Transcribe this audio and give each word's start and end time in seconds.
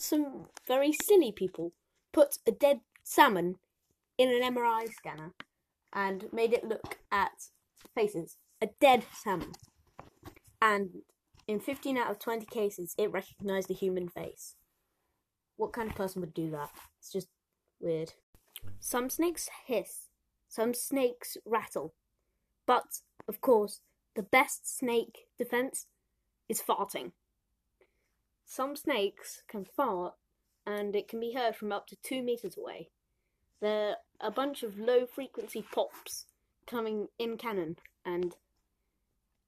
some 0.00 0.46
very 0.66 0.92
silly 0.92 1.32
people 1.32 1.72
put 2.12 2.38
a 2.46 2.50
dead 2.50 2.80
salmon 3.04 3.56
in 4.18 4.30
an 4.30 4.54
MRI 4.54 4.92
scanner 4.92 5.34
and 5.92 6.26
made 6.32 6.52
it 6.52 6.64
look 6.64 6.98
at 7.10 7.48
faces. 7.94 8.36
A 8.62 8.68
dead 8.80 9.04
salmon. 9.12 9.52
And 10.60 11.02
in 11.48 11.60
15 11.60 11.96
out 11.96 12.10
of 12.10 12.18
20 12.18 12.46
cases, 12.46 12.94
it 12.98 13.10
recognized 13.10 13.70
a 13.70 13.74
human 13.74 14.08
face. 14.08 14.54
What 15.56 15.72
kind 15.72 15.90
of 15.90 15.96
person 15.96 16.20
would 16.20 16.34
do 16.34 16.50
that? 16.50 16.70
It's 16.98 17.12
just 17.12 17.28
weird. 17.80 18.12
Some 18.78 19.10
snakes 19.10 19.48
hiss, 19.66 20.08
some 20.48 20.74
snakes 20.74 21.36
rattle. 21.44 21.94
But, 22.66 23.00
of 23.26 23.40
course, 23.40 23.80
the 24.14 24.22
best 24.22 24.78
snake 24.78 25.26
defense 25.38 25.86
is 26.48 26.62
farting. 26.62 27.12
Some 28.50 28.74
snakes 28.74 29.44
can 29.46 29.64
fart 29.64 30.14
and 30.66 30.96
it 30.96 31.06
can 31.06 31.20
be 31.20 31.34
heard 31.34 31.54
from 31.54 31.70
up 31.70 31.86
to 31.86 31.96
two 32.02 32.20
meters 32.20 32.58
away. 32.58 32.90
There 33.60 33.90
are 33.90 34.28
a 34.28 34.32
bunch 34.32 34.64
of 34.64 34.76
low 34.76 35.06
frequency 35.06 35.62
pops 35.62 36.26
coming 36.66 37.06
in 37.16 37.36
cannon, 37.36 37.76
and 38.04 38.34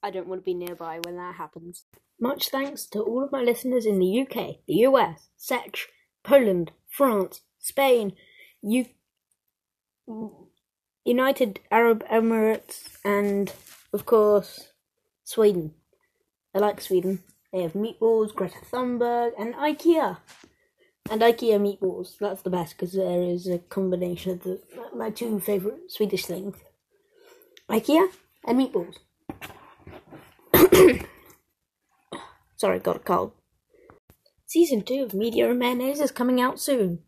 I 0.00 0.12
don't 0.12 0.28
want 0.28 0.42
to 0.42 0.44
be 0.44 0.54
nearby 0.54 1.00
when 1.04 1.16
that 1.16 1.34
happens. 1.34 1.86
Much 2.20 2.50
thanks 2.50 2.86
to 2.86 3.00
all 3.00 3.24
of 3.24 3.32
my 3.32 3.42
listeners 3.42 3.84
in 3.84 3.98
the 3.98 4.20
UK, 4.20 4.58
the 4.68 4.86
US, 4.86 5.28
Czech, 5.44 5.76
Poland, 6.22 6.70
France, 6.88 7.40
Spain, 7.58 8.12
U- 8.62 8.86
United 11.04 11.58
Arab 11.68 12.04
Emirates, 12.06 12.96
and 13.04 13.52
of 13.92 14.06
course, 14.06 14.68
Sweden. 15.24 15.74
I 16.54 16.60
like 16.60 16.80
Sweden. 16.80 17.24
They 17.54 17.62
have 17.62 17.74
meatballs, 17.74 18.34
Greta 18.34 18.58
Thunberg, 18.72 19.30
and 19.38 19.54
IKEA. 19.54 20.18
And 21.08 21.20
IKEA 21.20 21.60
meatballs. 21.60 22.18
That's 22.18 22.42
the 22.42 22.50
best 22.50 22.74
because 22.76 22.94
there 22.94 23.22
is 23.22 23.46
a 23.46 23.58
combination 23.58 24.32
of 24.32 24.42
the, 24.42 24.60
my 24.92 25.10
two 25.10 25.38
favourite 25.38 25.88
Swedish 25.88 26.26
things 26.26 26.56
IKEA 27.70 28.08
and 28.44 28.58
meatballs. 28.58 28.96
Sorry, 32.56 32.80
got 32.80 32.96
a 32.96 32.98
cold. 32.98 33.30
Season 34.46 34.82
2 34.82 35.04
of 35.04 35.14
Media 35.14 35.48
and 35.48 35.60
Mayonnaise 35.60 36.00
is 36.00 36.10
coming 36.10 36.40
out 36.40 36.58
soon. 36.58 37.04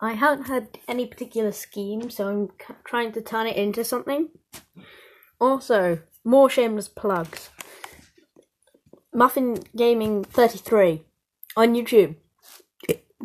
I 0.00 0.14
haven't 0.14 0.46
had 0.46 0.78
any 0.88 1.04
particular 1.06 1.52
scheme, 1.52 2.08
so 2.08 2.28
I'm 2.28 2.48
trying 2.86 3.12
to 3.12 3.20
turn 3.20 3.46
it 3.46 3.56
into 3.56 3.84
something. 3.84 4.30
Also, 5.38 6.00
more 6.24 6.48
shameless 6.48 6.88
plugs. 6.88 7.50
Muffin 9.16 9.56
Gaming 9.74 10.24
33 10.24 11.02
on 11.56 11.72
YouTube. 11.72 12.16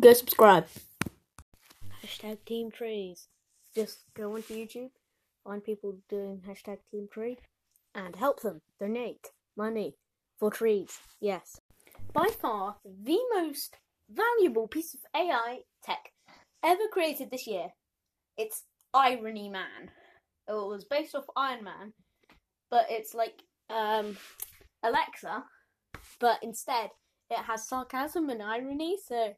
Go 0.00 0.14
subscribe. 0.14 0.66
Hashtag 2.02 2.38
Team 2.46 2.70
Trees. 2.70 3.28
Just 3.74 3.98
go 4.14 4.34
onto 4.34 4.54
YouTube, 4.54 4.88
find 5.44 5.62
people 5.62 5.98
doing 6.08 6.40
hashtag 6.48 6.78
Team 6.90 7.08
Tree, 7.12 7.36
and 7.94 8.16
help 8.16 8.40
them. 8.40 8.62
Donate 8.80 9.32
money 9.54 9.96
for 10.40 10.50
trees. 10.50 10.98
Yes. 11.20 11.60
By 12.14 12.28
far, 12.40 12.76
the 12.86 13.18
most 13.34 13.76
valuable 14.10 14.68
piece 14.68 14.94
of 14.94 15.00
AI 15.14 15.58
tech 15.84 16.12
ever 16.64 16.88
created 16.90 17.30
this 17.30 17.46
year. 17.46 17.66
It's 18.38 18.62
Irony 18.94 19.50
Man. 19.50 19.90
It 20.48 20.52
was 20.52 20.86
based 20.86 21.14
off 21.14 21.26
Iron 21.36 21.64
Man, 21.64 21.92
but 22.70 22.86
it's 22.88 23.12
like 23.12 23.42
um, 23.68 24.16
Alexa, 24.82 25.44
but 26.22 26.38
instead 26.40 26.90
it 27.28 27.38
has 27.38 27.66
sarcasm 27.66 28.30
and 28.30 28.40
irony, 28.40 28.96
so 29.04 29.34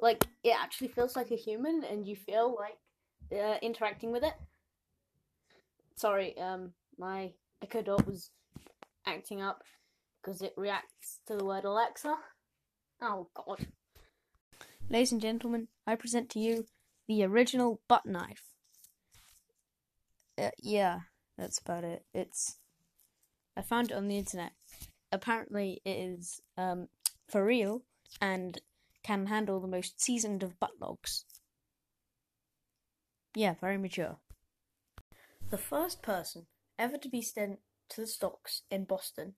like 0.00 0.26
it 0.42 0.54
actually 0.60 0.88
feels 0.88 1.14
like 1.14 1.30
a 1.30 1.36
human, 1.36 1.84
and 1.84 2.06
you 2.06 2.16
feel 2.16 2.54
like 2.58 3.40
uh, 3.40 3.56
interacting 3.62 4.10
with 4.10 4.24
it. 4.24 4.34
Sorry, 5.94 6.36
um, 6.38 6.72
my 6.98 7.30
Echo 7.62 7.82
Dot 7.82 8.04
was 8.04 8.30
acting 9.06 9.40
up 9.40 9.62
because 10.20 10.42
it 10.42 10.54
reacts 10.56 11.20
to 11.28 11.36
the 11.36 11.44
word 11.44 11.64
Alexa. 11.64 12.16
Oh 13.00 13.28
God. 13.34 13.66
Ladies 14.90 15.12
and 15.12 15.20
gentlemen, 15.20 15.68
I 15.86 15.94
present 15.94 16.28
to 16.30 16.40
you 16.40 16.66
the 17.06 17.22
original 17.22 17.80
butt 17.88 18.06
knife. 18.06 18.42
Uh, 20.36 20.50
yeah, 20.60 21.00
that's 21.38 21.60
about 21.60 21.84
it. 21.84 22.04
It's 22.12 22.56
I 23.56 23.62
found 23.62 23.92
it 23.92 23.96
on 23.96 24.08
the 24.08 24.18
internet. 24.18 24.52
Apparently, 25.12 25.80
it 25.84 25.90
is 25.90 26.40
um, 26.56 26.88
for 27.28 27.44
real 27.44 27.82
and 28.20 28.60
can 29.02 29.26
handle 29.26 29.60
the 29.60 29.68
most 29.68 30.00
seasoned 30.00 30.42
of 30.42 30.58
butt 30.58 30.72
logs. 30.80 31.24
Yeah, 33.34 33.54
very 33.60 33.78
mature. 33.78 34.16
The 35.50 35.58
first 35.58 36.02
person 36.02 36.46
ever 36.78 36.96
to 36.98 37.08
be 37.08 37.22
sent 37.22 37.58
to 37.90 38.00
the 38.00 38.06
stocks 38.06 38.62
in 38.70 38.84
Boston 38.84 39.34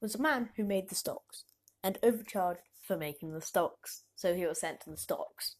was 0.00 0.14
a 0.16 0.22
man 0.22 0.50
who 0.56 0.64
made 0.64 0.88
the 0.88 0.94
stocks 0.94 1.44
and 1.82 1.98
overcharged 2.02 2.60
for 2.86 2.96
making 2.96 3.32
the 3.32 3.40
stocks, 3.40 4.02
so 4.16 4.34
he 4.34 4.44
was 4.44 4.60
sent 4.60 4.80
to 4.80 4.90
the 4.90 4.96
stocks. 4.96 5.56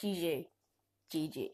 GG. 0.00 0.46
GG. 1.12 1.50